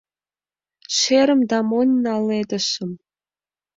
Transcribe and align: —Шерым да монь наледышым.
—Шерым 0.97 1.41
да 1.49 1.57
монь 1.69 1.91
наледышым. 2.05 2.91